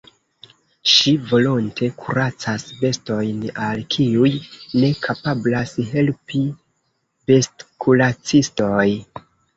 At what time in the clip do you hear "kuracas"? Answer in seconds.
2.03-2.63